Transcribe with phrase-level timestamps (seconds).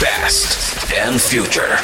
[0.00, 1.76] Past and Future.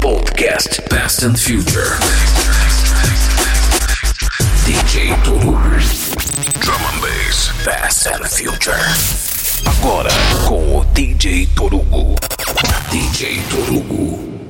[0.00, 1.98] Podcast Past and Future.
[4.64, 5.56] DJ Toru.
[6.60, 7.50] Drum and Bass.
[7.64, 8.78] Past and Future.
[9.66, 10.10] Agora
[10.46, 12.14] com o DJ Torugo.
[12.92, 14.43] DJ Torugo.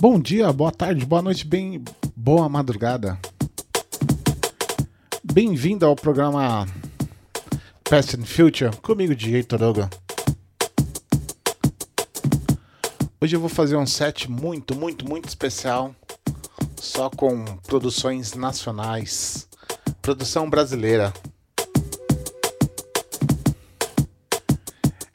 [0.00, 1.82] Bom dia, boa tarde, boa noite, bem
[2.14, 3.18] boa madrugada.
[5.24, 6.68] Bem-vindo ao programa
[7.82, 9.90] Past and Future comigo, DJ Toroga.
[13.20, 15.92] Hoje eu vou fazer um set muito, muito, muito especial,
[16.80, 19.48] só com produções nacionais,
[20.00, 21.12] produção brasileira.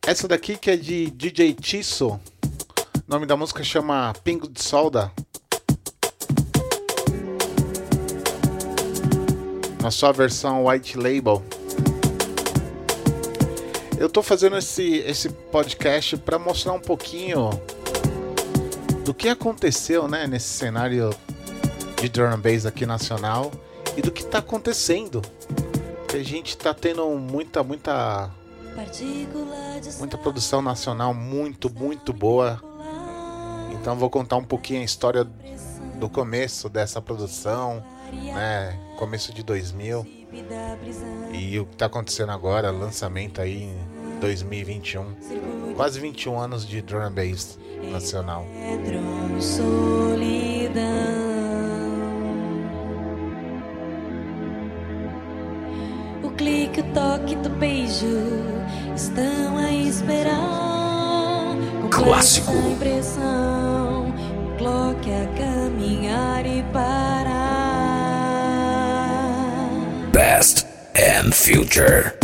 [0.05, 2.19] Essa daqui que é de DJ Tisso.
[3.05, 5.11] O nome da música chama Pingo de Solda.
[9.81, 11.43] Na sua versão White Label.
[13.97, 17.49] Eu tô fazendo esse, esse podcast para mostrar um pouquinho
[19.03, 21.09] do que aconteceu né, nesse cenário
[21.99, 23.51] de drum bass aqui nacional
[23.97, 25.21] e do que tá acontecendo.
[26.07, 28.31] Que a gente tá tendo muita, muita
[29.99, 32.72] muita produção nacional muito, muito boa.
[33.83, 35.27] Então vou contar um pouquinho a história
[35.99, 38.79] do começo dessa produção, né?
[38.97, 40.07] Começo de 2000
[41.33, 45.73] e o que está acontecendo agora, lançamento aí em 2021.
[45.75, 47.59] Quase 21 anos de drum and bass
[47.91, 48.45] nacional.
[56.23, 58.07] O clique, o toque do beijo
[58.95, 60.63] estão a esperar.
[61.91, 62.53] Clássico.
[64.57, 67.33] Clock a caminhar e parar.
[70.11, 72.22] Past and Future.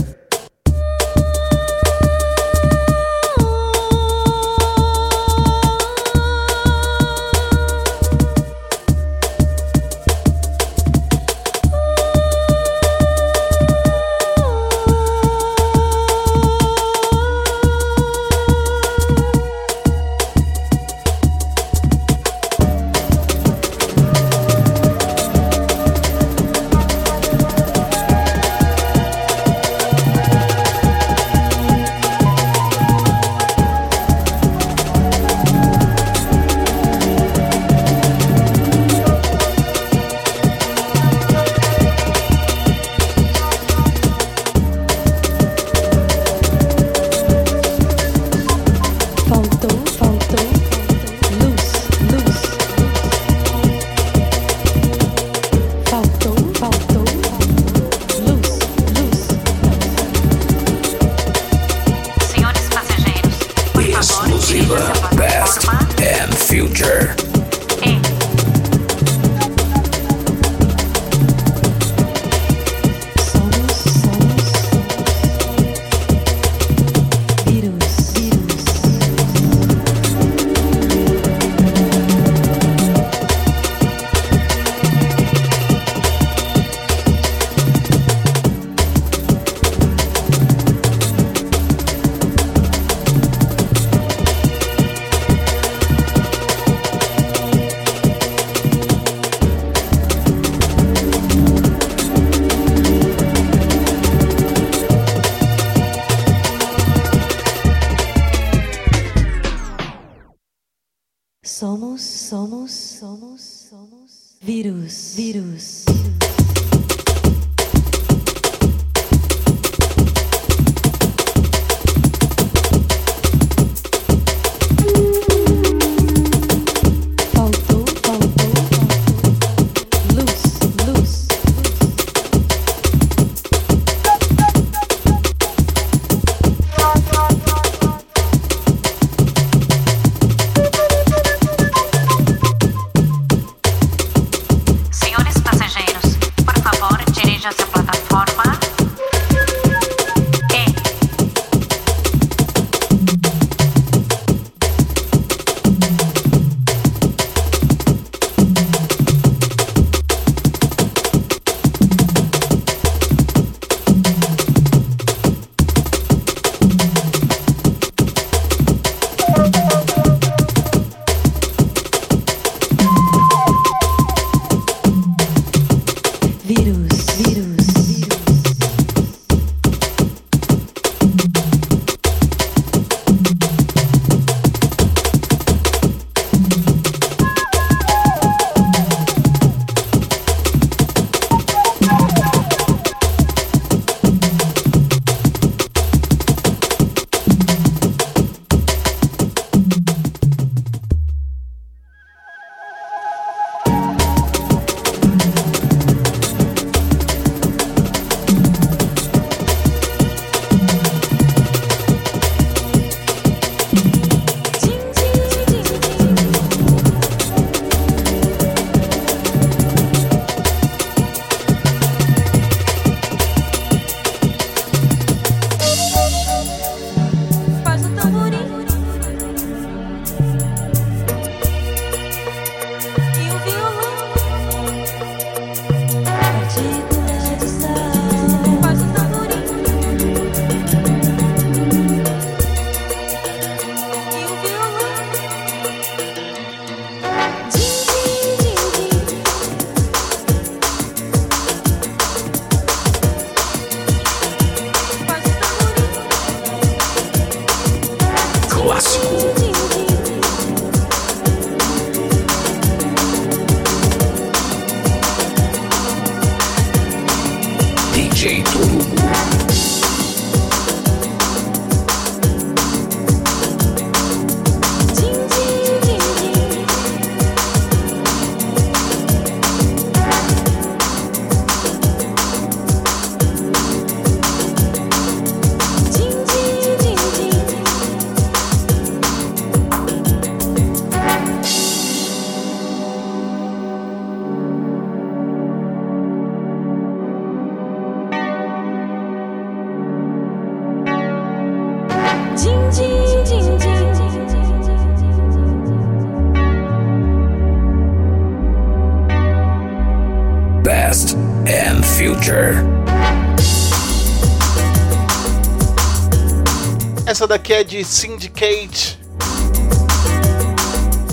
[317.30, 319.00] Daqui é de Syndicate.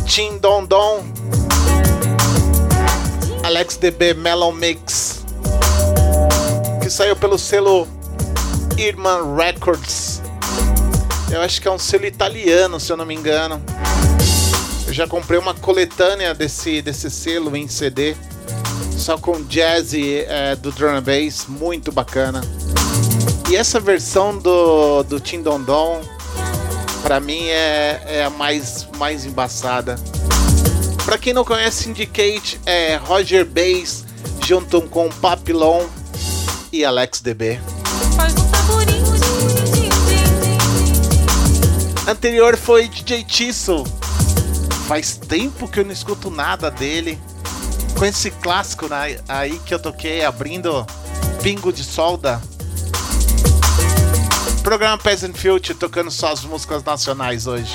[0.07, 1.05] Tim Don Don.
[3.45, 5.27] Alex DB Melon Mix.
[6.83, 7.87] Que saiu pelo selo
[8.79, 10.23] Irman Records.
[11.31, 13.63] Eu acho que é um selo italiano, se eu não me engano.
[14.87, 18.17] Eu já comprei uma coletânea desse, desse selo em CD.
[18.97, 22.41] Só com jazz é, do drum and bass, muito bacana.
[23.49, 26.01] E essa versão do, do Tim Don Don,
[27.03, 29.97] pra mim é, é a mais, mais embaçada.
[31.05, 34.05] Pra quem não conhece Syndicate, é Roger Bass
[34.45, 35.85] junto com Papillon
[36.73, 37.61] e Alex DB.
[42.09, 43.85] Anterior foi DJ Tisso.
[44.89, 47.17] Faz tempo que eu não escuto nada dele.
[47.97, 50.85] Com esse clássico né, aí que eu toquei abrindo
[51.43, 52.43] Pingo de Solda.
[54.67, 57.73] Programa Peasant Future tocando só as músicas nacionais hoje.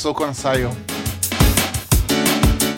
[0.00, 0.70] Bagunçou quando saiu.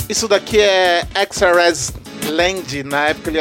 [0.08, 1.92] Isso daqui é XRS
[2.30, 2.82] Land.
[2.82, 3.38] Na época ele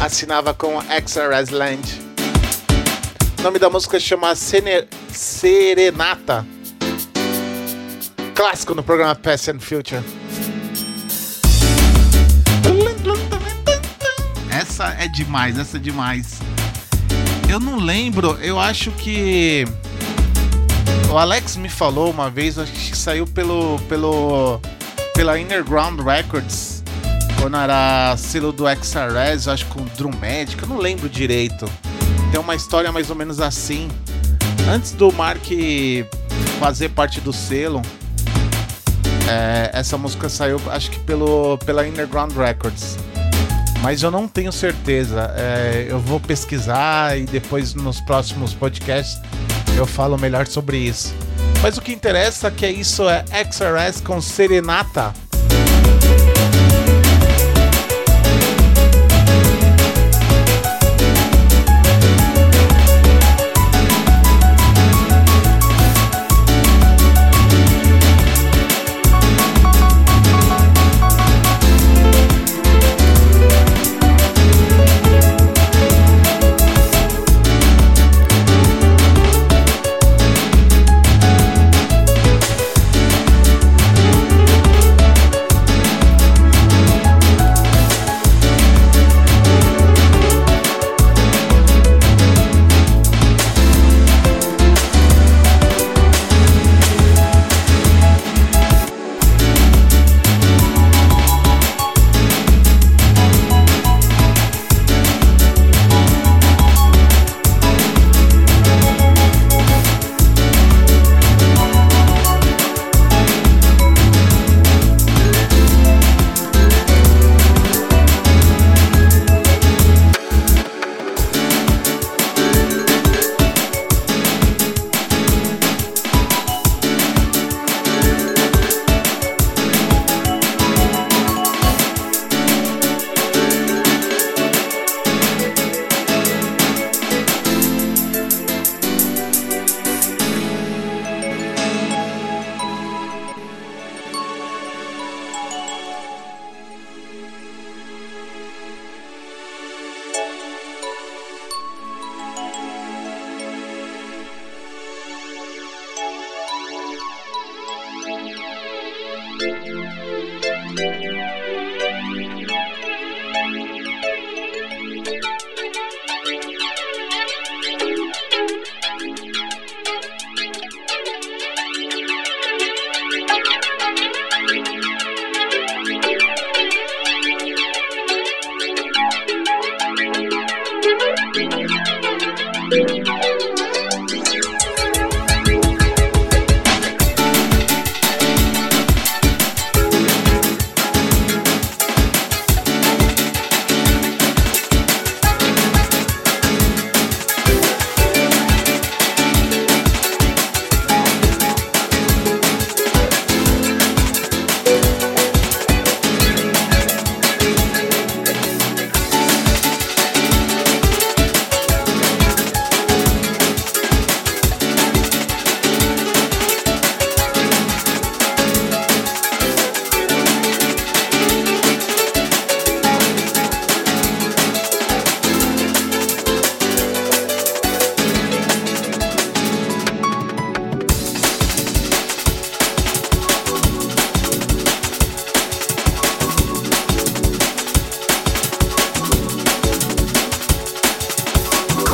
[0.00, 2.00] assinava com XRS Land.
[3.38, 6.44] O nome da música chama Sene- Serenata.
[8.34, 10.02] Clássico no programa Past and Future.
[14.50, 16.38] Essa é demais, essa é demais.
[17.48, 19.64] Eu não lembro, eu acho que.
[21.10, 23.78] O Alex me falou uma vez, acho que saiu pelo.
[23.88, 24.60] pelo.
[25.14, 26.82] pela Innerground Records,
[27.40, 31.70] quando era selo do XRS, acho com Drum Magic, eu não lembro direito.
[32.32, 33.88] Tem uma história mais ou menos assim.
[34.68, 35.44] Antes do Mark
[36.58, 37.80] fazer parte do selo,
[39.30, 42.98] é, essa música saiu, acho que pelo, pela Underground Records.
[43.82, 45.32] Mas eu não tenho certeza.
[45.36, 49.20] É, eu vou pesquisar e depois nos próximos podcasts
[49.76, 51.14] eu falo melhor sobre isso.
[51.62, 55.12] Mas o que interessa é que isso é XRS com Serenata.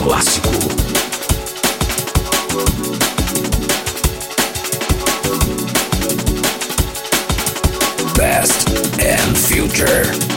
[0.03, 0.51] clássico.
[8.17, 8.69] Past
[8.99, 10.32] and future.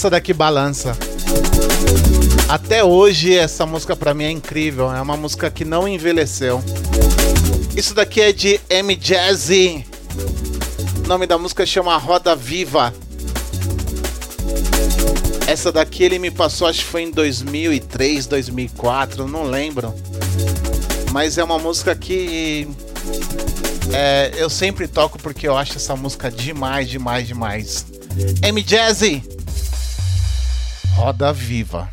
[0.00, 0.96] Essa daqui balança.
[2.48, 6.62] Até hoje essa música para mim é incrível, é uma música que não envelheceu.
[7.76, 9.84] Isso daqui é de M Jazzy.
[11.04, 12.94] O nome da música chama Roda Viva.
[15.50, 19.92] Essa daqui ele me passou, acho que foi em 2003, 2004, não lembro.
[21.10, 22.68] Mas é uma música que
[23.92, 27.84] é, eu sempre toco porque eu acho essa música demais, demais, demais.
[28.44, 29.24] M Jazzy,
[30.94, 31.90] Roda Viva.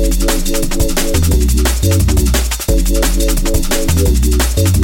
[0.00, 0.14] Thank
[4.76, 4.77] you.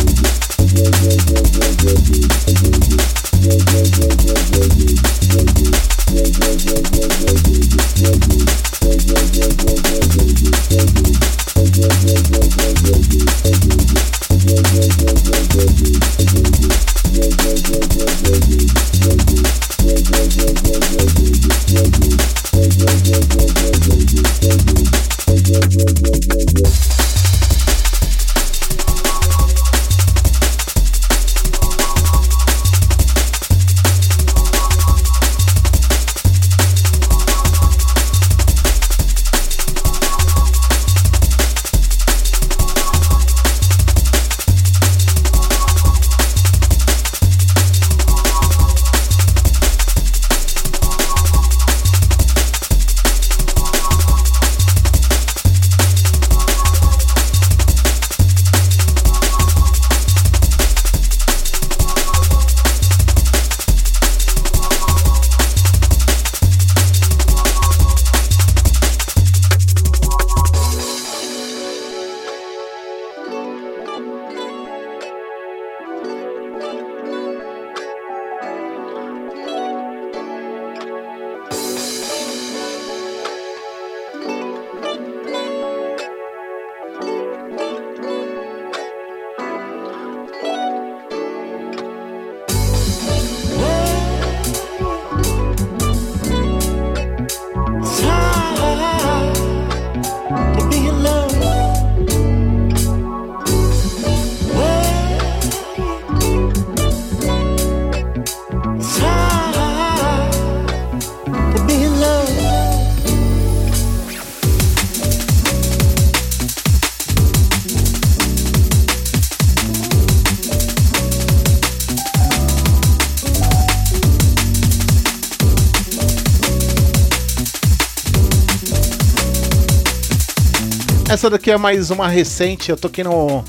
[131.24, 133.42] Essa daqui é mais uma recente, eu toquei no,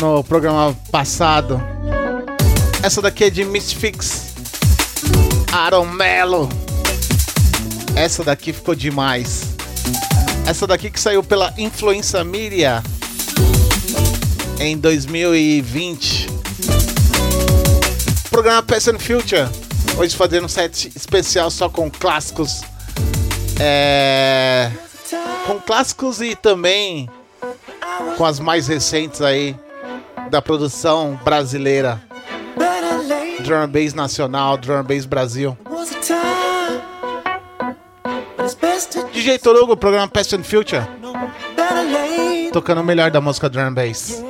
[0.00, 1.60] no programa passado.
[2.80, 4.32] Essa daqui é de Misfix.
[5.50, 6.48] Aaron Mello.
[7.96, 9.42] Essa daqui ficou demais.
[10.46, 12.80] Essa daqui que saiu pela Influência Mídia
[14.60, 16.28] em 2020.
[18.30, 19.48] Programa Past and Future.
[19.98, 22.62] Hoje fazendo um set especial só com clássicos.
[23.58, 24.70] É
[25.46, 27.08] com clássicos e também
[28.16, 29.54] com as mais recentes aí
[30.30, 32.00] da produção brasileira.
[33.40, 35.56] Drum and Bass Nacional, Drum and Bass Brasil.
[39.12, 40.82] DJ Torugo, programa Past and Future.
[42.52, 44.25] Tocando o melhor da música Drum and Bass.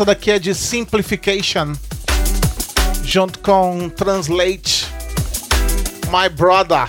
[0.00, 1.74] Essa daqui é de Simplification,
[3.04, 4.86] junto com Translate,
[6.06, 6.88] My Brother,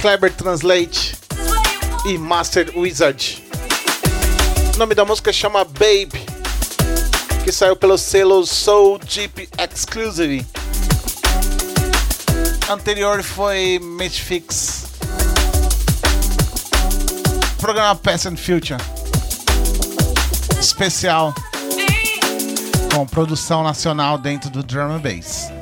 [0.00, 1.14] Clever Translate
[2.04, 3.44] e Master Wizard.
[4.74, 6.26] O nome da música chama Babe,
[7.44, 10.44] que saiu pelo selo Soul Deep Exclusive.
[12.68, 14.86] Anterior foi Fix.
[17.60, 18.80] Programa Past and Future.
[20.58, 21.32] Especial
[22.92, 25.61] com produção nacional dentro do drum and bass.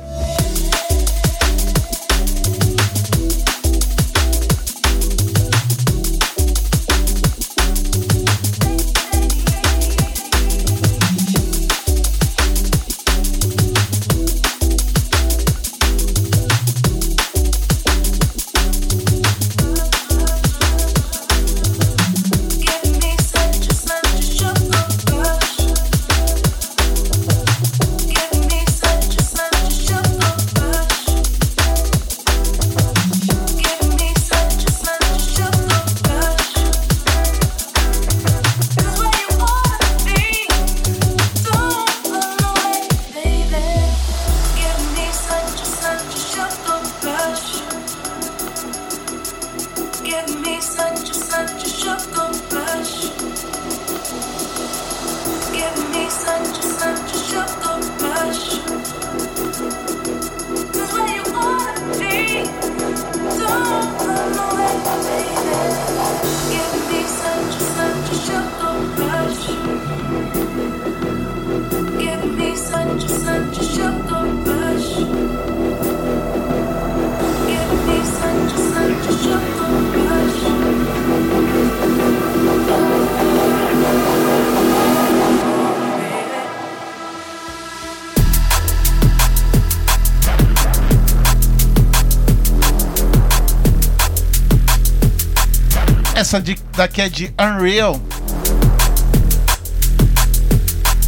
[96.31, 97.99] Essa de- daqui é de Unreal.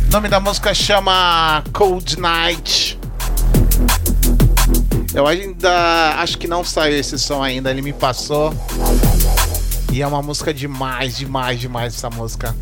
[0.09, 2.99] O nome da música chama Cold Night.
[5.13, 8.53] Eu ainda acho que não saiu esse som ainda, ele me passou.
[9.93, 12.53] E é uma música demais, demais, demais essa música.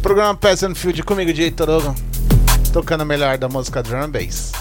[0.00, 1.96] Programa Peasant Field comigo, DJ Torogo.
[2.72, 4.51] Tocando melhor da música Drum Bass.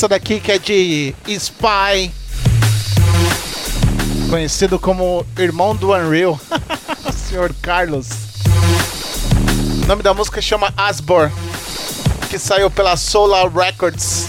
[0.00, 2.10] Essa daqui que é de Spy,
[4.30, 6.40] conhecido como irmão do Unreal,
[7.28, 8.08] Senhor Carlos.
[9.82, 11.30] O nome da música chama Asbor,
[12.30, 14.26] que saiu pela Solar Records,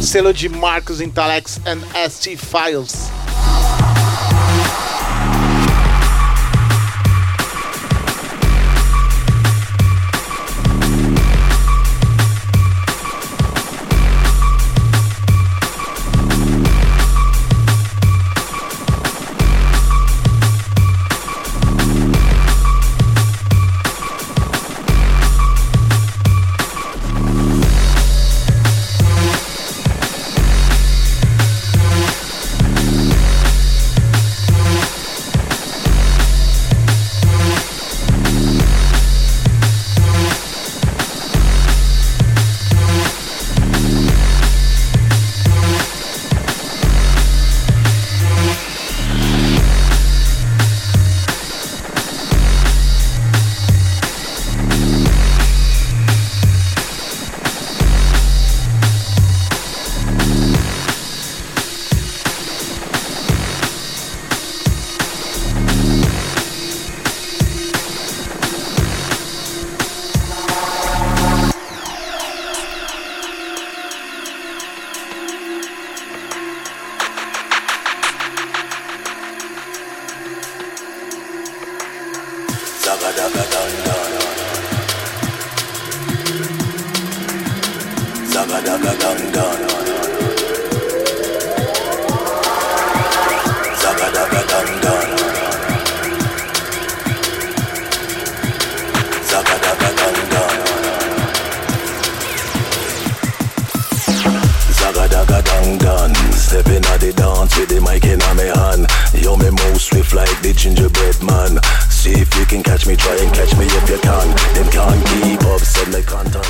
[0.00, 3.17] selo de Marcos Intalex and ST Files.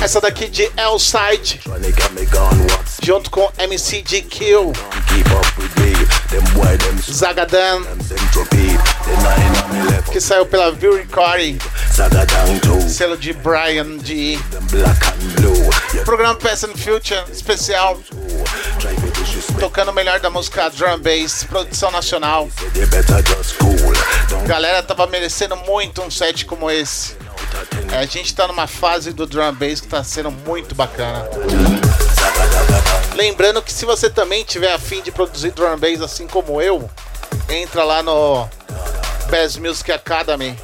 [0.09, 1.61] essa daqui de Elside,
[3.03, 4.73] junto com MC de Kill,
[7.11, 7.83] Zagadan,
[10.11, 11.59] que saiu pela View Recording,
[12.89, 14.39] selo de Brian D.
[16.05, 17.99] Programa Past and Future especial
[19.59, 22.49] tocando o melhor da música drum bass, produção nacional.
[24.47, 27.15] Galera, tava merecendo muito um set como esse.
[27.91, 31.27] É, a gente tá numa fase do drum and bass que tá sendo muito bacana.
[33.15, 36.89] Lembrando que se você também tiver afim de produzir drum and bass assim como eu,
[37.49, 38.47] entra lá no
[39.29, 40.57] Bass Music Academy,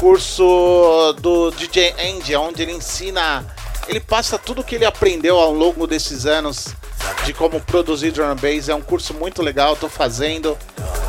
[0.00, 3.44] curso do DJ Andy, onde ele ensina,
[3.88, 6.68] ele passa tudo que ele aprendeu ao longo desses anos
[7.24, 8.68] de como produzir drum and bass.
[8.68, 10.56] É um curso muito legal, tô fazendo.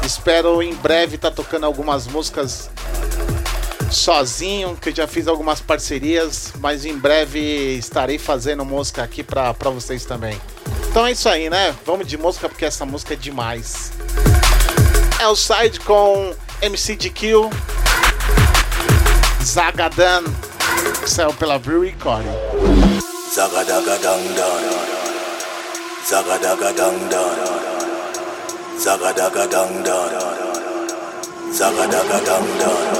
[0.05, 2.69] Espero em breve estar tocando algumas músicas
[3.91, 7.39] sozinho, que eu já fiz algumas parcerias, mas em breve
[7.77, 10.39] estarei fazendo música aqui pra, pra vocês também.
[10.89, 11.75] Então é isso aí, né?
[11.85, 13.91] Vamos de música porque essa música é demais.
[15.19, 17.49] É o side com MC DQ,
[19.43, 20.23] Zagadan,
[21.05, 22.27] saiu pela Brew Recording.
[23.35, 24.63] Zagadaga dang dang
[26.07, 26.73] Zagadaga
[32.25, 32.96] dang dang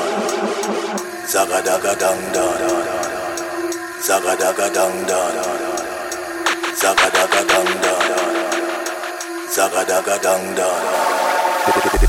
[1.28, 2.56] Zagadaga dang dang
[4.00, 5.36] Zagadaga dang dang
[6.72, 8.08] Zagadaga dang dang
[9.52, 11.17] Zagadaga dang dang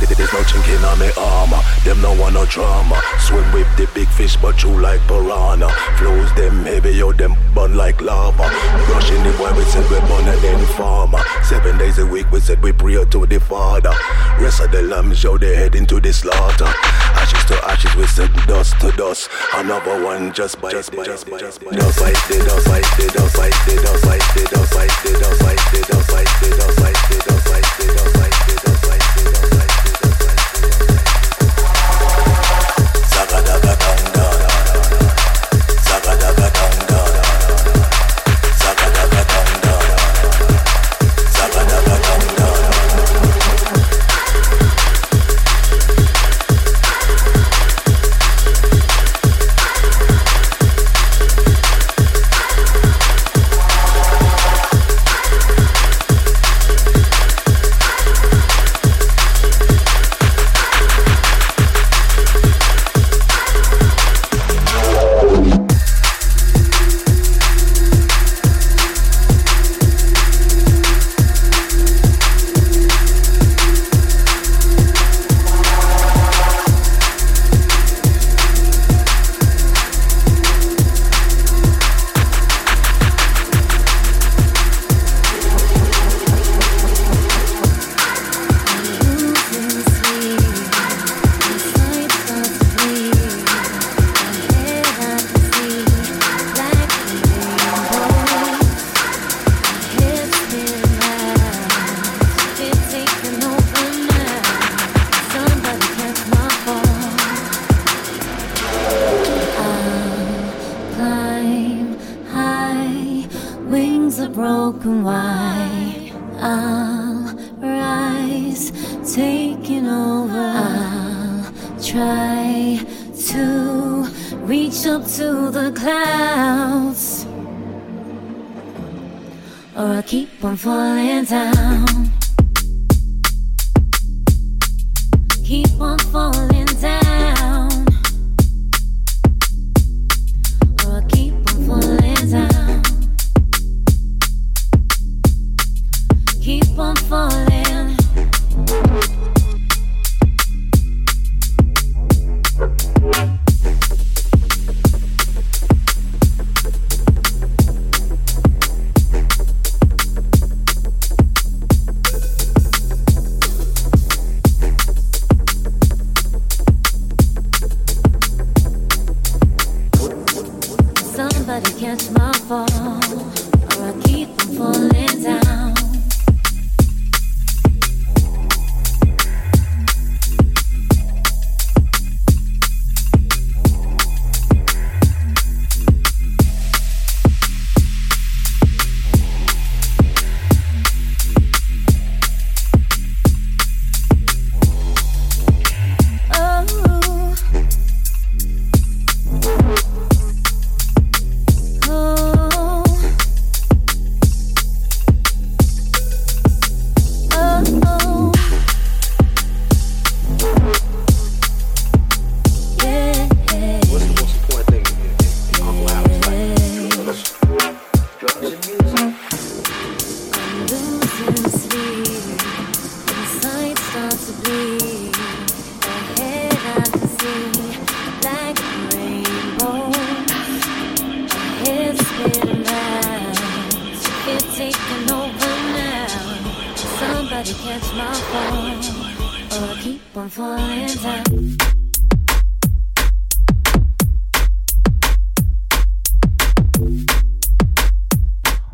[0.09, 1.61] Zagadaga dang dang Zagadaga dang dang There's no chink in on me armor.
[1.85, 3.01] Them no want no drama.
[3.21, 5.69] Swim with the big fish, but true like piranha.
[5.97, 8.45] Flows them heavy, yo, them burn like lava.
[8.91, 11.21] Rushing the boy, we said we born and then farmer.
[11.45, 13.93] Seven days a week, we said we pray to the Father.
[14.41, 16.67] Rest of the lambs, yo, they head into the slaughter.
[17.15, 19.29] Ashes to ashes, we said dust to dust.
[19.55, 21.71] Another one just by just by just by just by.
[21.71, 25.13] Dust fight, they dust fight, they dust fight, they dust fight, they dust fight, they
[25.13, 28.55] dust fight, they dust fight, they dust fight, they dust fight, they dust fight, they
[28.57, 28.98] dust fight,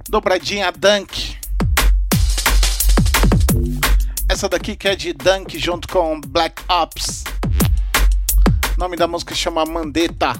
[0.08, 1.36] Dobradinha Dunk.
[4.28, 7.22] Essa daqui que é de Dunk junto com Black Ops.
[8.76, 10.32] O nome da música chama Mandetta.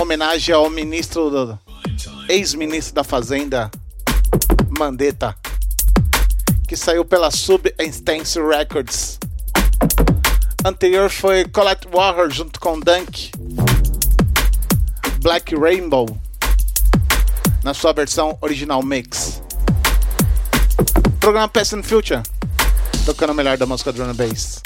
[0.00, 1.58] Homenagem ao ministro
[2.30, 3.70] ex-ministro da Fazenda
[4.78, 5.36] Mandetta,
[6.66, 9.18] que saiu pela Substance Records.
[10.66, 13.30] Anterior foi Colette Walker junto com Dunk.
[15.20, 16.06] Black Rainbow
[17.62, 19.42] na sua versão original mix.
[21.20, 22.22] Programa Past and Future,
[23.04, 24.62] tocando o melhor da música and bass.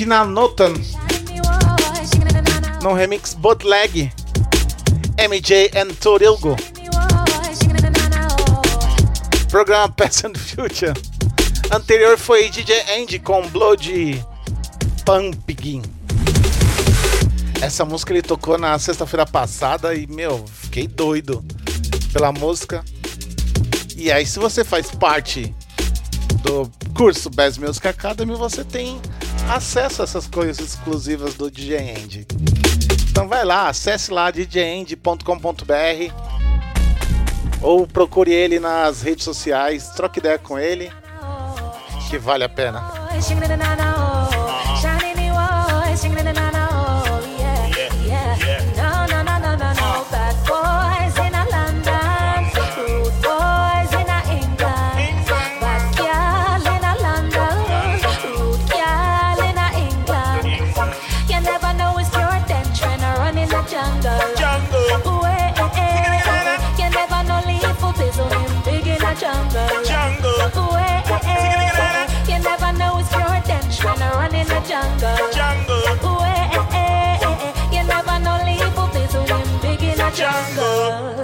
[0.00, 0.72] Original Notan
[2.82, 4.10] no remix Bootleg
[5.18, 6.56] MJ and Torilgo.
[9.50, 10.94] Programa Past Future.
[11.70, 14.24] Anterior foi DJ Andy com Blood
[15.04, 15.82] Pumpkin.
[17.60, 21.44] Essa música ele tocou na sexta-feira passada e, meu, fiquei doido
[22.10, 22.82] pela música.
[23.94, 25.54] E aí, se você faz parte
[26.42, 28.98] do curso Best Music Academy, você tem
[29.54, 32.26] acesso a essas coisas exclusivas do DJ Andy.
[33.10, 36.14] Então vai lá, acesse lá djend.com.br
[37.60, 40.90] ou procure ele nas redes sociais, troque ideia com ele,
[42.08, 42.80] que vale a pena.
[74.80, 75.82] Run in the jungle.
[75.82, 76.16] Jungle.
[76.20, 76.48] Way,
[77.70, 80.40] you never know lethal place when big in the jungle.
[80.40, 81.19] Past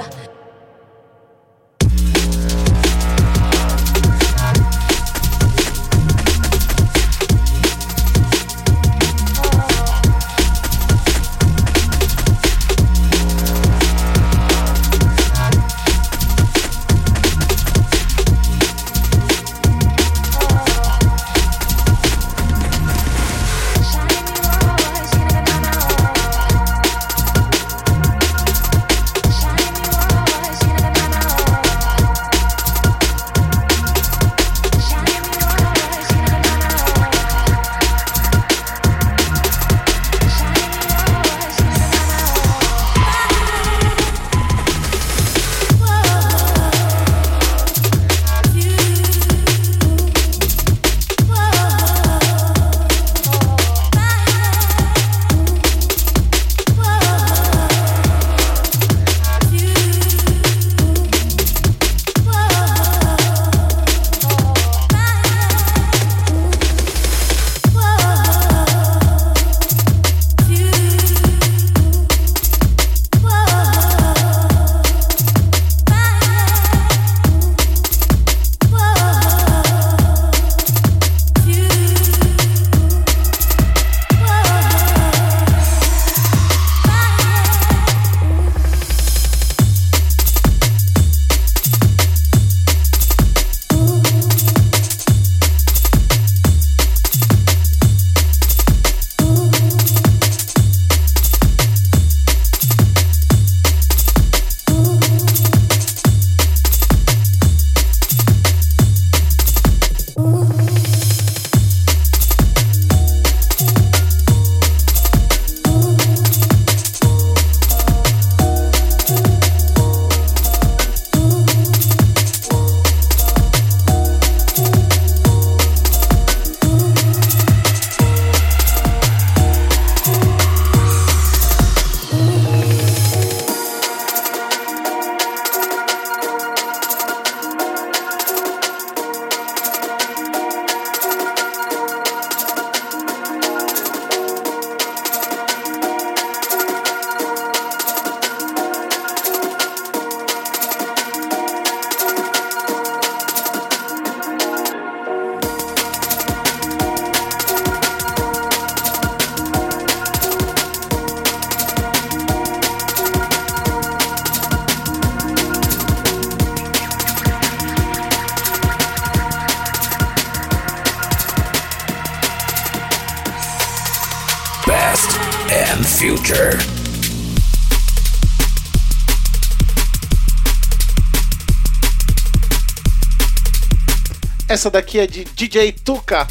[184.57, 186.27] Essa daqui é de DJ Tuca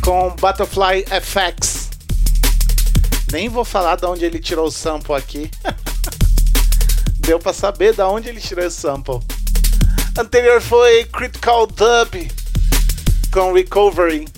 [0.00, 1.90] com Butterfly FX.
[3.32, 5.50] Nem vou falar de onde ele tirou o sample aqui.
[7.18, 9.18] Deu pra saber da onde ele tirou esse sample.
[10.16, 12.30] Anterior foi Critical Dub
[13.32, 14.28] com Recovery.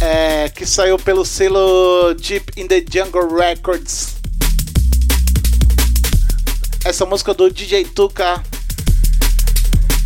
[0.00, 4.14] É, que saiu pelo selo Deep in the Jungle Records.
[6.82, 8.42] Essa música do DJ Tuca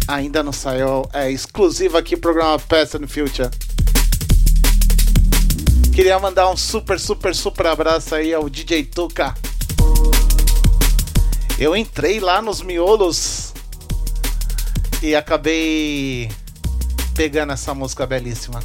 [0.06, 3.50] ainda não saiu, é exclusiva aqui pro programa Past and Future.
[5.94, 9.34] Queria mandar um super, super, super abraço aí ao DJ Tuca.
[11.58, 13.52] Eu entrei lá nos miolos
[15.00, 16.30] e acabei
[17.14, 18.60] pegando essa música belíssima.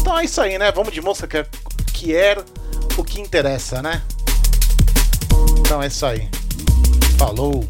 [0.00, 0.70] Então é isso aí, né?
[0.70, 1.46] Vamos de música que é,
[1.92, 2.36] que é
[2.96, 4.02] o que interessa, né?
[5.60, 6.28] Então é isso aí.
[7.16, 7.66] Falou!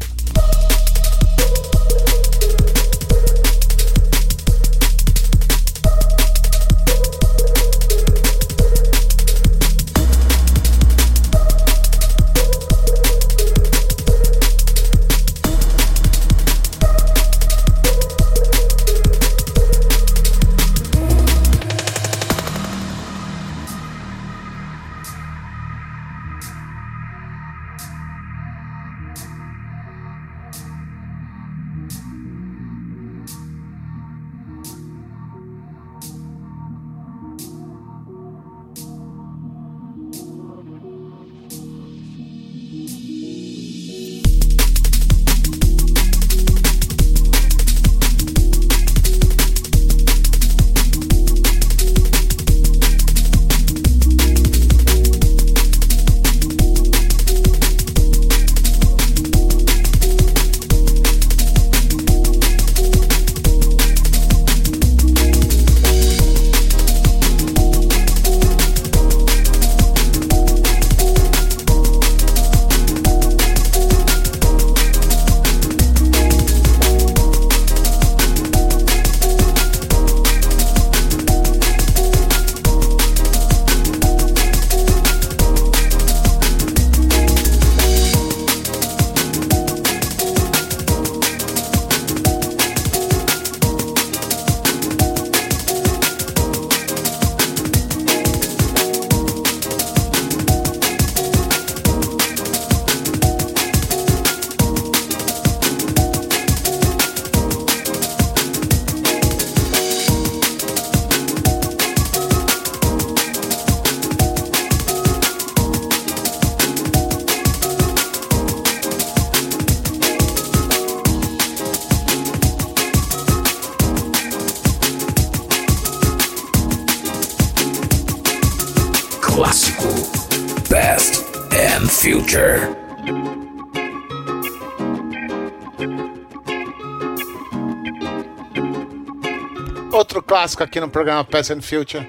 [140.71, 142.07] Aqui no programa Past and Future.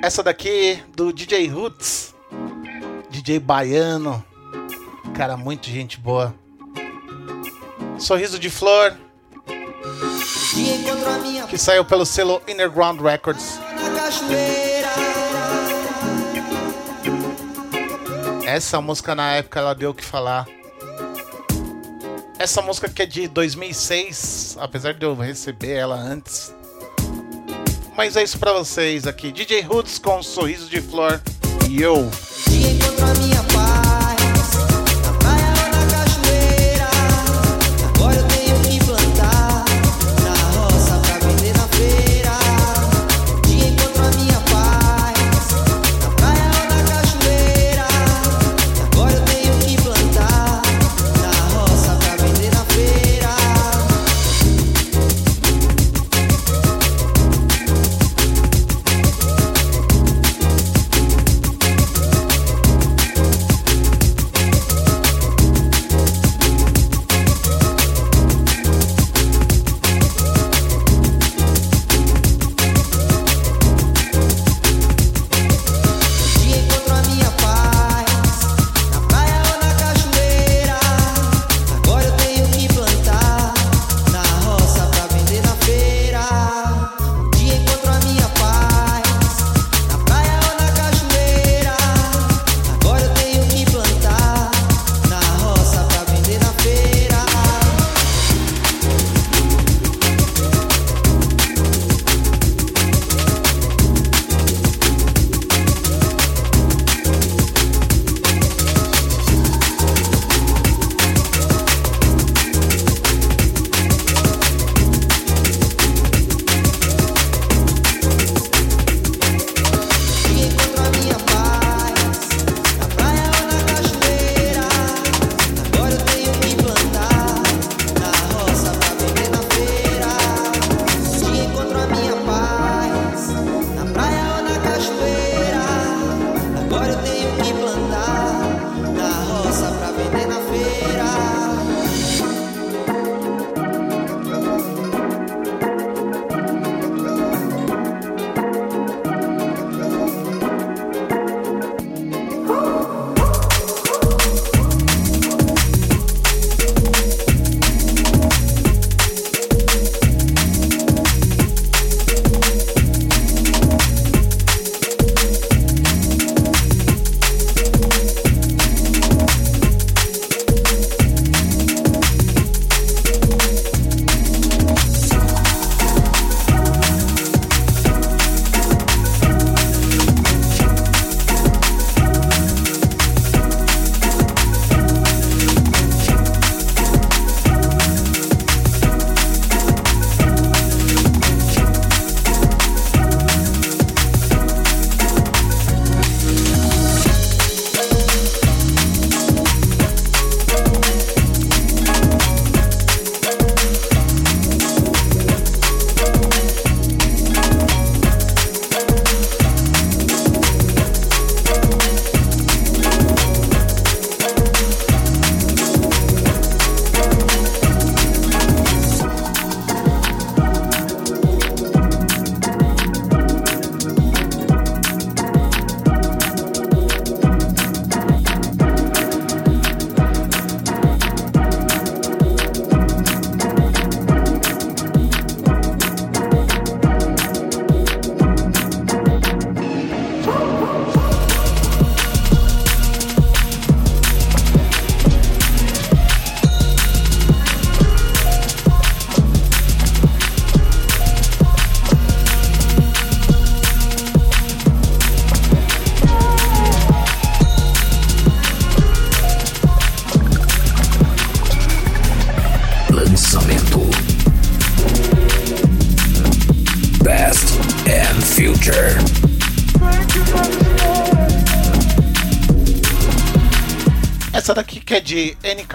[0.00, 2.14] Essa daqui do DJ Roots.
[3.10, 4.24] DJ baiano.
[5.12, 6.32] Cara, muito gente boa.
[7.98, 8.96] Sorriso de Flor.
[11.50, 13.58] Que saiu pelo selo Underground Records.
[18.46, 20.46] Essa música na época ela deu o que falar.
[22.38, 26.54] Essa música que é de 2006, apesar de eu receber ela antes.
[27.96, 29.32] Mas é isso pra vocês aqui.
[29.32, 31.20] DJ Roots com Sorriso de Flor
[31.70, 32.10] e eu.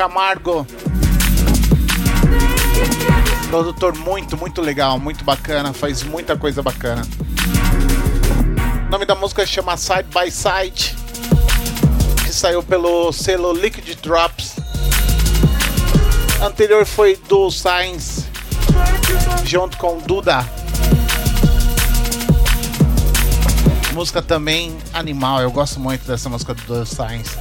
[0.02, 0.66] Camargo.
[3.52, 7.04] Produtor muito, muito legal, muito bacana, faz muita coisa bacana.
[8.88, 10.96] O nome da música chama Side by Side,
[12.26, 14.56] que saiu pelo selo Liquid Drops.
[16.42, 18.26] Anterior foi do Science,
[19.46, 20.44] junto com Duda.
[23.94, 27.38] Música também animal, eu gosto muito dessa música do Science.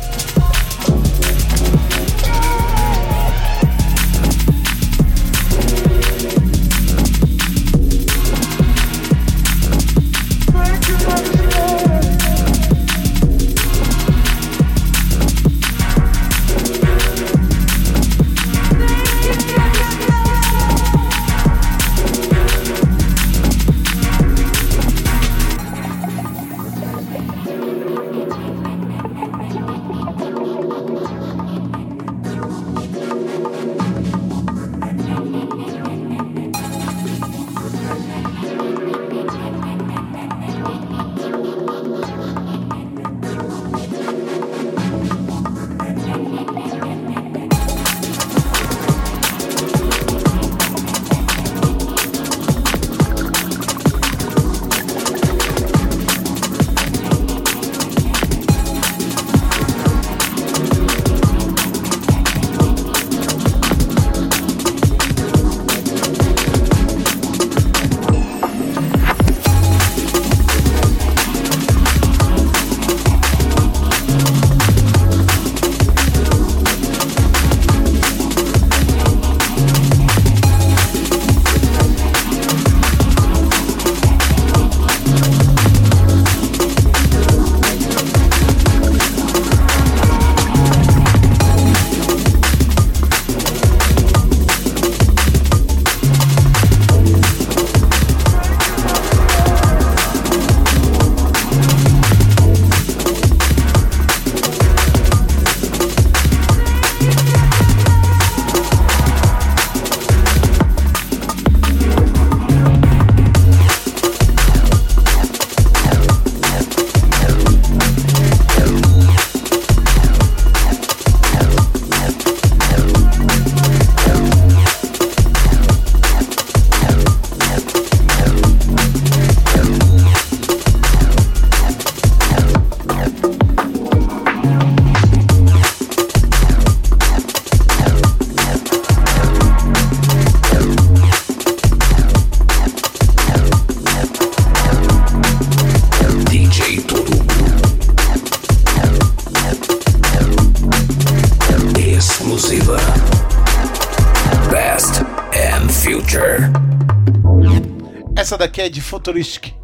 [158.60, 159.54] É de Futuristic.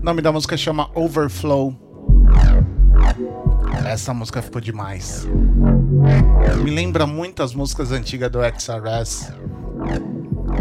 [0.00, 1.74] O nome da música chama Overflow.
[3.84, 5.26] Essa música ficou demais.
[6.62, 9.32] Me lembra muito as músicas antigas do XRS.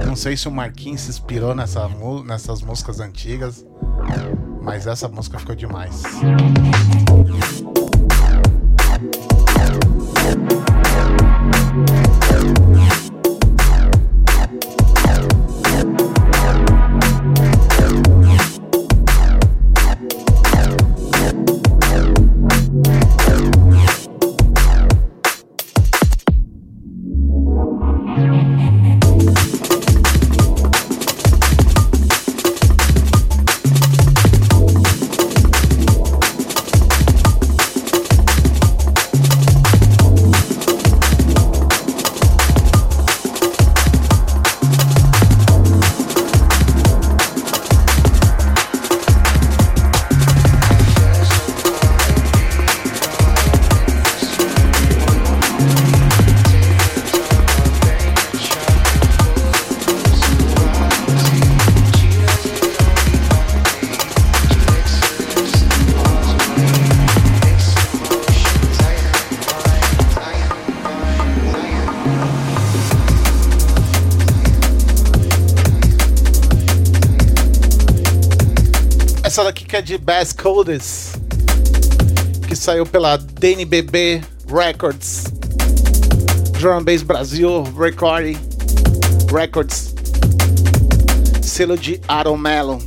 [0.08, 1.88] Não sei se o Marquinhos se inspirou nessa,
[2.26, 3.64] nessas músicas antigas,
[4.64, 6.02] mas essa música ficou demais.
[79.80, 81.14] música de Bass Codes,
[82.48, 85.26] que saiu pela DNBB Records,
[86.60, 88.38] Drum Bass Brasil Recording
[89.32, 89.94] Records,
[91.42, 92.80] selo de Aaron Mello.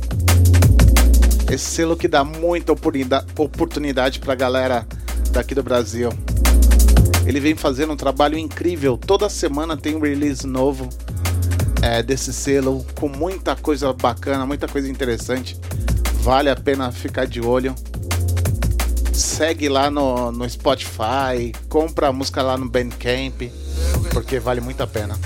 [1.51, 4.85] Esse selo que dá muita oportunidade pra galera
[5.31, 6.09] daqui do Brasil.
[7.25, 8.97] Ele vem fazendo um trabalho incrível.
[8.97, 10.89] Toda semana tem um release novo
[11.81, 15.57] é, desse selo com muita coisa bacana, muita coisa interessante.
[16.23, 17.75] Vale a pena ficar de olho.
[19.11, 23.51] Segue lá no, no Spotify, compra a música lá no Bandcamp,
[24.13, 25.19] porque vale muito a pena.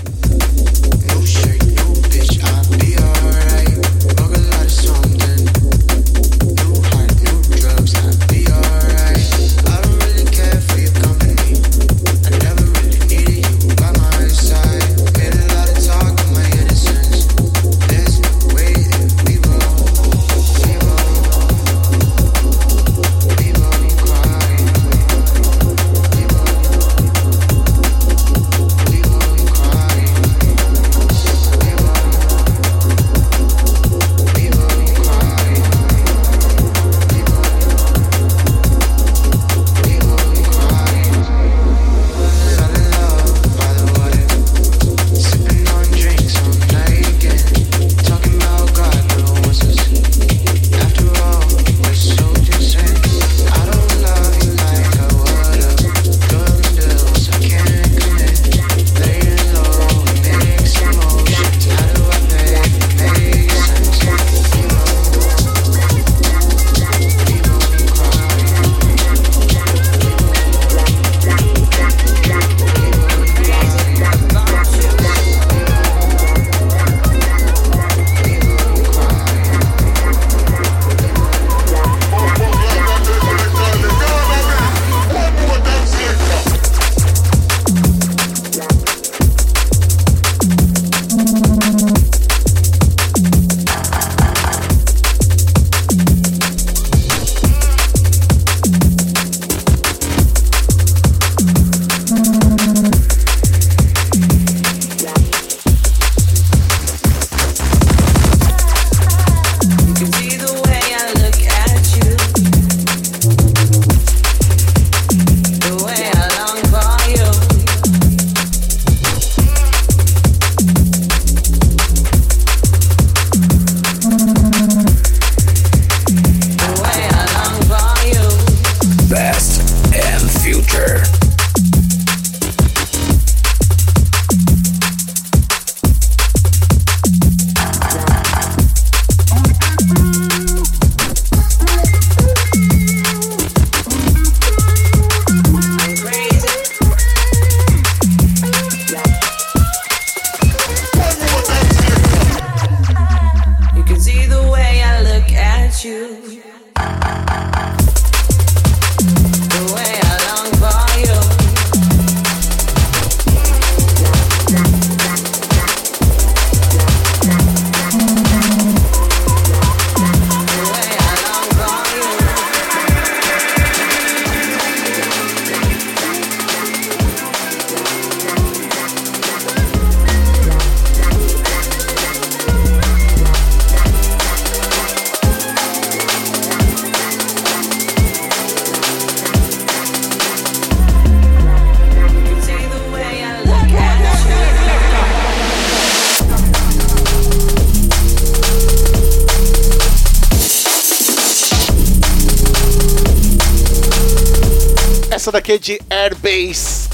[205.58, 206.88] de Airbase.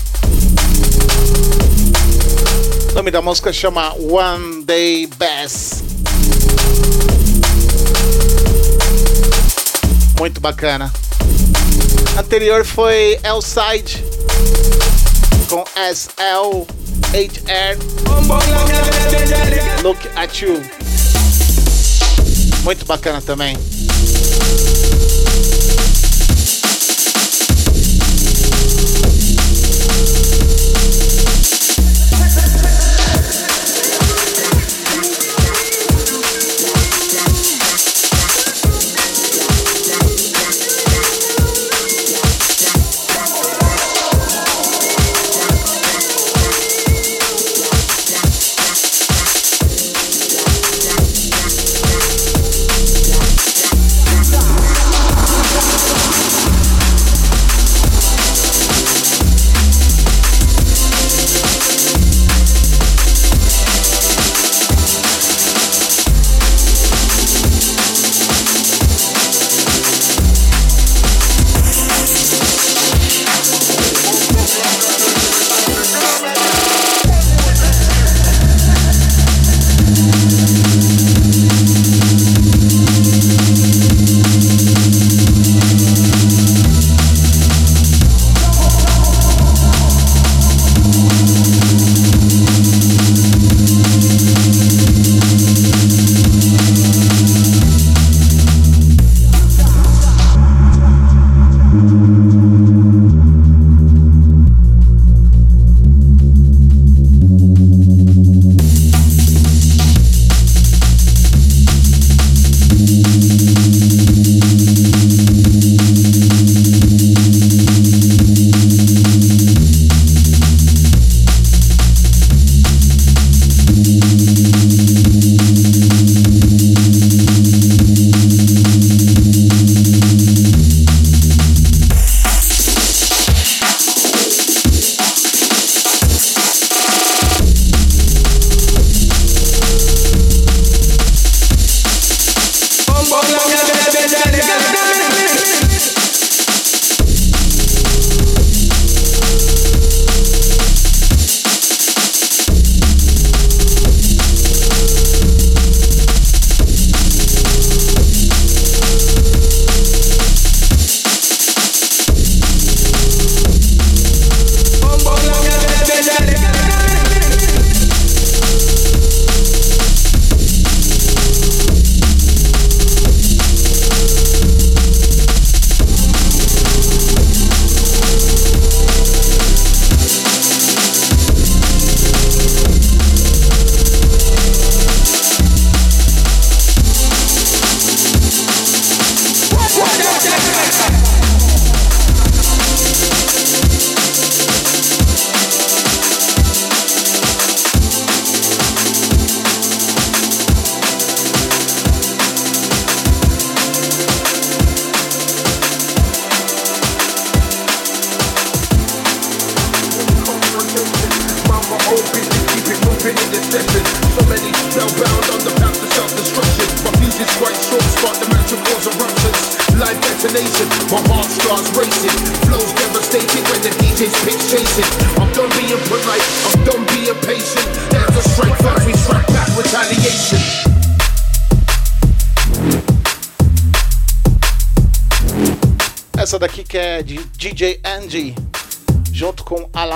[2.91, 5.83] O nome da música chama One Day Bass.
[10.19, 10.93] Muito bacana.
[12.19, 14.03] Anterior foi Elside
[15.49, 16.67] com SL
[17.13, 17.77] HR.
[19.83, 20.63] Look at you.
[22.63, 23.57] Muito bacana também.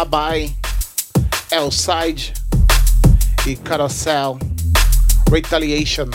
[0.09, 0.56] Alabai,
[1.50, 2.32] Elside
[3.46, 4.38] e Carousel,
[5.30, 6.09] Retaliation,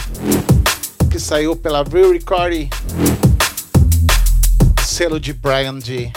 [1.11, 2.69] que saiu pela Real Recording,
[4.83, 6.11] selo de Brian D.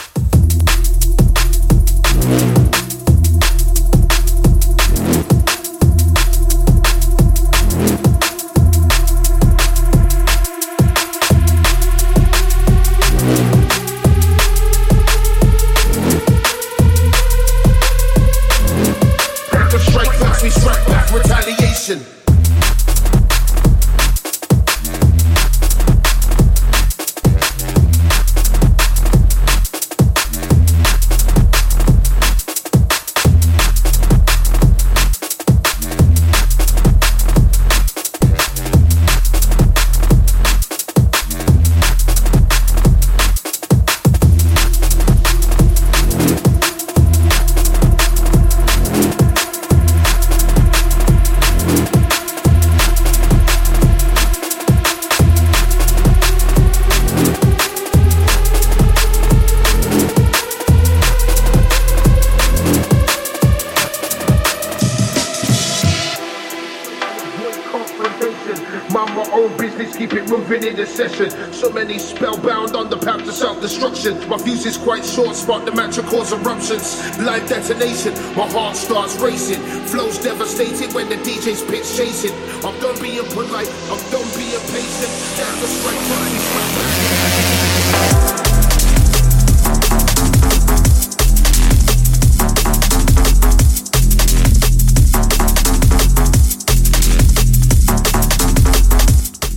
[74.57, 76.97] fuse is quite short, spark the match to cause eruptions.
[77.19, 79.61] Live detonation, my heart starts racing.
[79.87, 82.33] Flows devastated when the DJ's pitch chasing.
[82.65, 85.11] I'm done being polite, I'm done being patient.
[85.37, 85.97] That's the strike.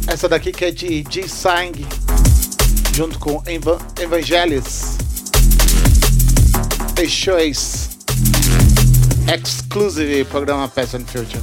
[0.06, 1.72] Essa daqui que é de G-Sang,
[2.94, 4.96] junto com Eva Evangelis.
[6.94, 7.90] The Choice.
[9.32, 11.40] Exclusive programa Past and Future.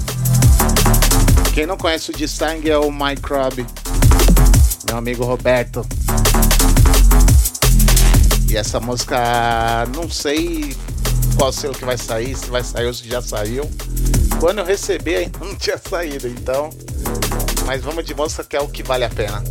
[1.54, 3.66] Quem não conhece o G-Sang é o Microbe,
[4.88, 5.86] meu amigo Roberto.
[8.50, 10.76] E essa música, não sei
[11.38, 13.70] qual selo que vai sair, se vai sair ou se já saiu.
[14.40, 16.70] Quando eu recebi ainda não tinha saído, então.
[17.66, 19.44] Mas vamos de música que é o que vale a pena.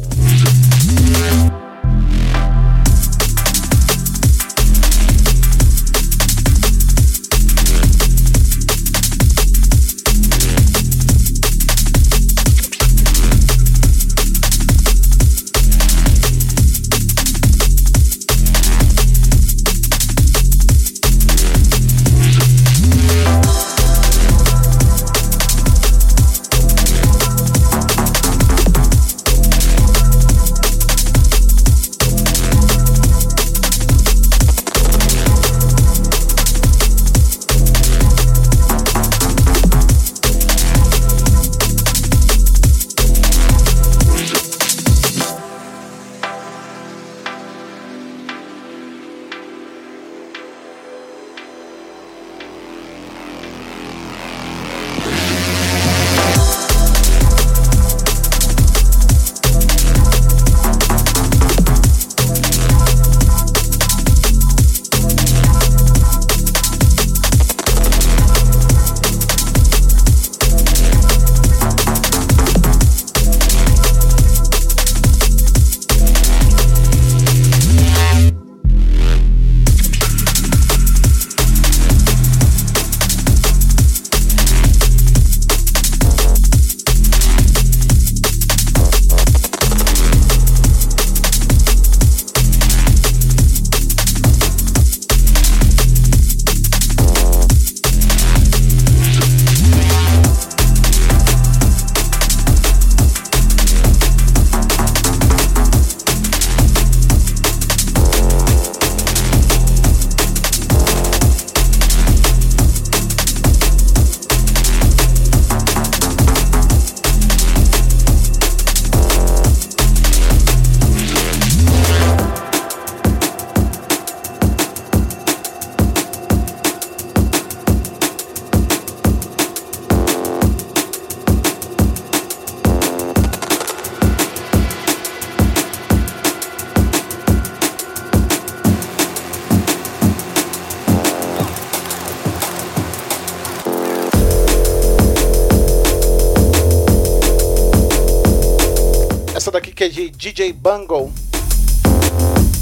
[150.37, 151.11] DJ Bungle,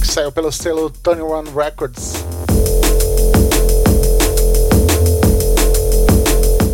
[0.01, 2.13] que saiu pelo selo Tony One Records.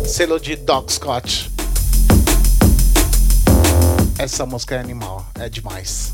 [0.05, 1.51] Selo de Doc Scott.
[4.19, 6.10] Essa música é animal, é demais.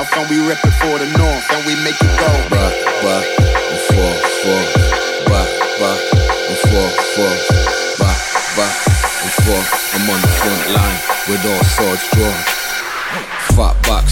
[0.00, 2.30] south and we rep it for the north and we make it go.
[2.48, 2.74] Back,
[3.04, 3.26] back,
[3.68, 4.72] and forth, forth.
[5.28, 5.50] Back,
[5.80, 6.00] back,
[6.48, 7.44] and forth, forth.
[7.98, 8.20] Back,
[8.56, 8.76] back,
[9.22, 9.70] and forth.
[9.94, 12.69] I'm on the front line with all swords drawn.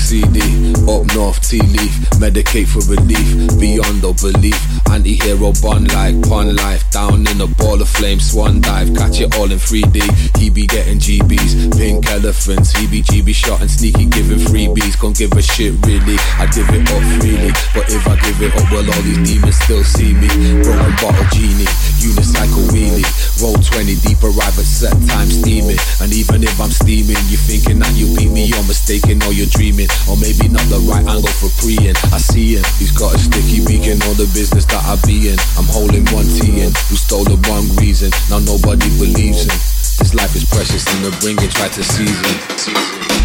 [0.08, 0.40] CD,
[0.88, 3.28] up north tea leaf, medicate for relief,
[3.60, 4.56] beyond all belief.
[4.88, 9.20] Anti hero bun like pun life, down in a ball of flame, swan dive, catch
[9.20, 10.00] it all in 3D.
[10.38, 14.96] He be getting GBs, pink elephants, he be GB shot and sneaky giving freebies.
[14.98, 17.52] Can't give a shit really, I give it up freely.
[17.76, 20.32] But if I give it up, well, all these demons still see me.
[20.64, 21.68] Broken bottle genie,
[22.00, 23.04] unicycle wheelie,
[23.44, 25.76] roll 20 deep, arrive at set time steaming.
[26.00, 29.52] And even if I'm steaming, you thinking that you beat me, you're mistaken or you're
[29.52, 29.92] dreaming.
[30.06, 31.96] Or maybe not the right angle for preying.
[32.14, 35.32] I see him, he's got a sticky beak in all the business that I be
[35.32, 35.38] in.
[35.58, 38.12] I'm holding one T in, who stole the wrong reason.
[38.30, 39.56] Now nobody believes him.
[39.98, 43.18] This life is precious and the bringer tried to seize it.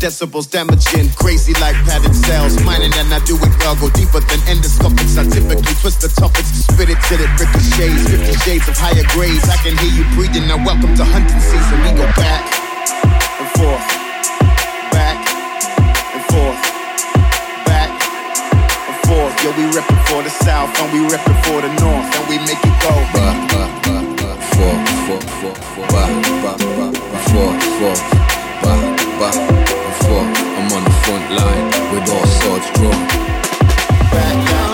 [0.00, 2.56] Decibels damaging, crazy like padded cells.
[2.64, 5.20] Mining and I do it well, go deeper than endoscopics.
[5.20, 8.08] I typically twist the topics, spit it till it ricochets.
[8.08, 9.48] 50 shades of higher grades.
[9.48, 10.48] I can hear you breathing.
[10.48, 11.76] Now welcome to hunting season.
[11.84, 12.48] We go back
[13.04, 13.99] and forth,
[19.50, 19.58] forth.
[19.58, 22.62] Yo, we reppin' for the south and we reppin' for the north and we make
[22.62, 22.94] it go.
[23.12, 26.10] Back, back, back, back, forth, forth, forth, forth, back,
[26.42, 28.02] back, back, back, forth, forth,
[28.62, 28.82] back,
[29.18, 29.34] back
[30.02, 30.22] for.
[30.22, 33.06] I'm on the front line with all swords drawn.
[34.10, 34.69] Back down, back down,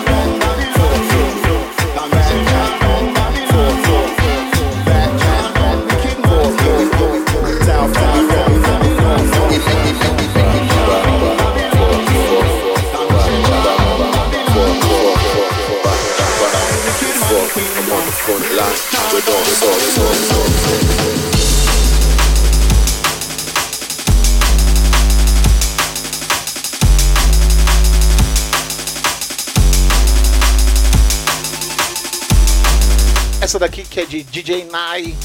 [33.40, 35.16] Essa daqui que é de DJ Nye,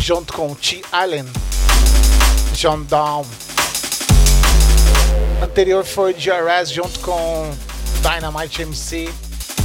[0.00, 0.82] junto com T.
[0.92, 1.26] Allen,
[2.54, 3.26] John Down.
[5.42, 7.50] Anterior foi JRS junto com
[8.02, 9.08] Dynamite MC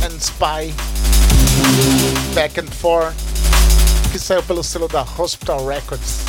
[0.04, 0.74] and Spy
[2.38, 3.16] Back and Forth,
[4.12, 6.20] que saiu pelo selo da Hospital Records.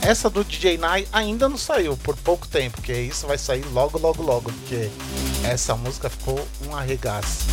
[0.00, 3.98] Essa do DJ Nai ainda não saiu por pouco tempo, porque isso vai sair logo,
[3.98, 4.88] logo, logo, porque
[5.46, 7.44] essa música ficou um arregaço.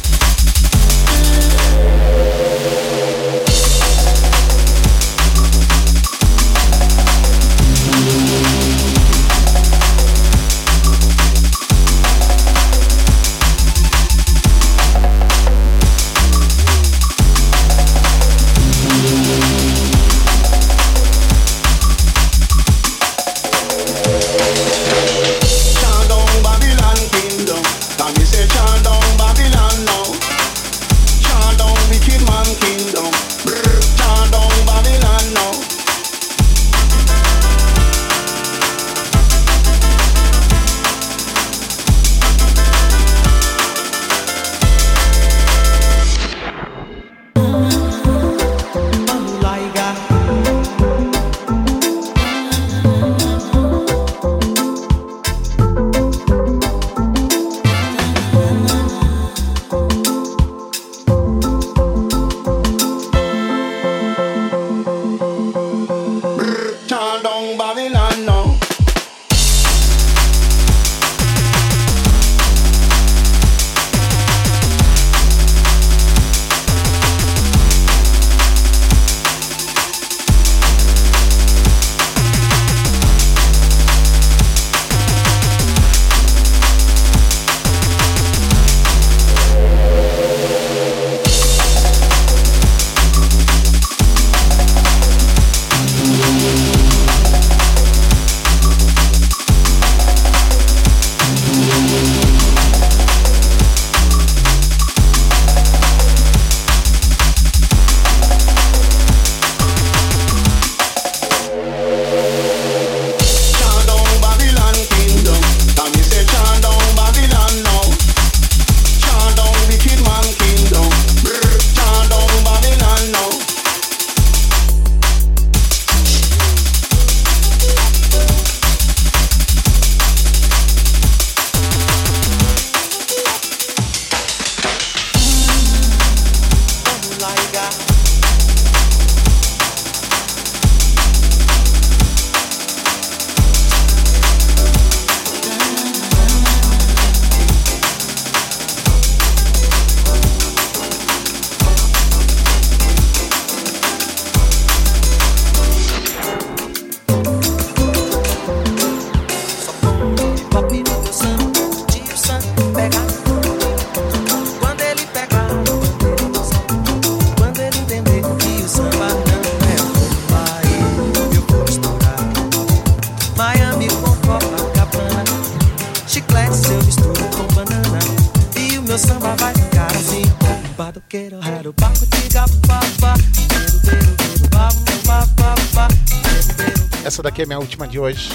[187.52, 188.30] Minha última de hoje.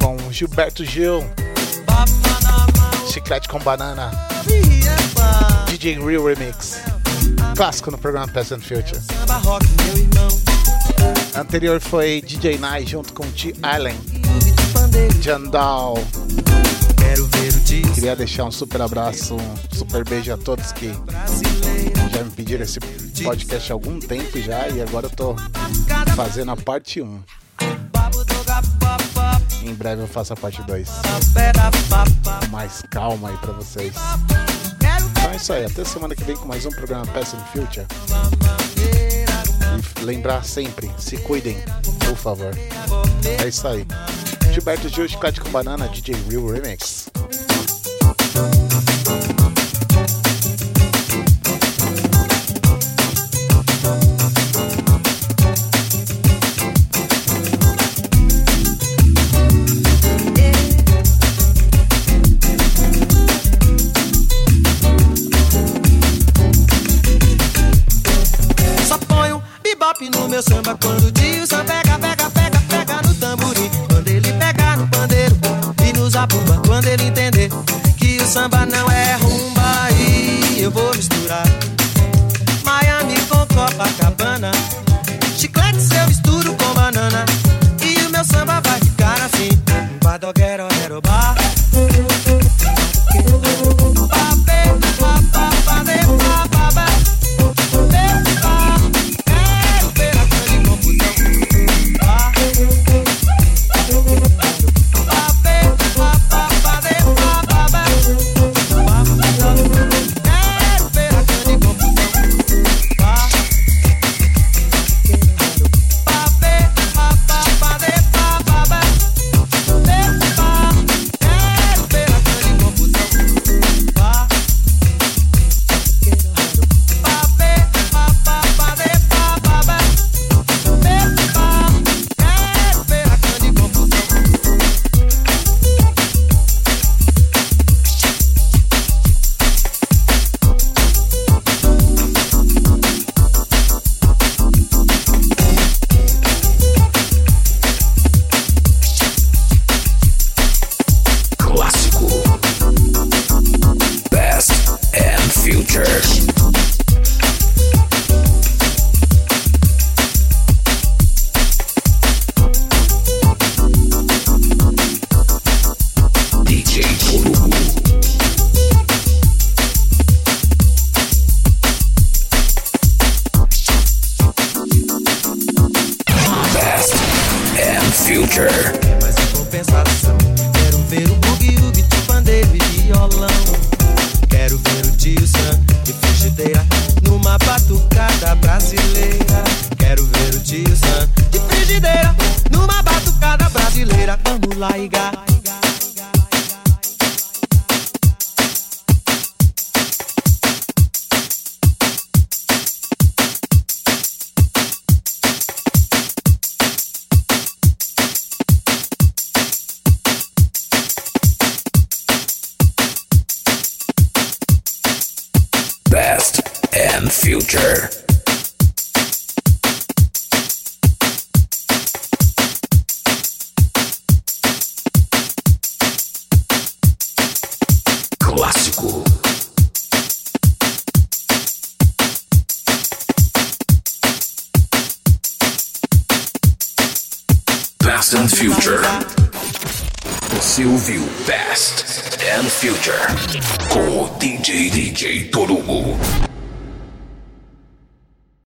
[0.00, 1.24] Com Gilberto Gil,
[3.06, 4.10] Chiclete com Banana,
[5.68, 6.80] DJ Real Remix.
[7.56, 9.00] Clássico no programa Past and Future.
[11.36, 13.54] Anterior foi DJ Nai junto com T.
[13.62, 13.96] Allen,
[15.20, 15.94] Jandal.
[17.94, 20.88] Queria deixar um super abraço, um super beijo a todos que
[22.12, 22.80] já me pediram esse
[23.22, 25.36] podcast há algum tempo já e agora eu tô
[26.16, 27.41] fazendo a parte 1.
[29.64, 30.88] Em breve eu faço a parte 2.
[32.40, 33.94] Com mais calma aí pra vocês.
[35.10, 37.86] Então é isso aí, até semana que vem com mais um programa Past and Future.
[40.00, 41.56] E lembrar sempre, se cuidem,
[42.06, 42.52] por favor.
[43.42, 43.86] É isso aí.
[44.52, 47.08] Gilberto Gil, Chiclete com Banana, DJ Real Remix.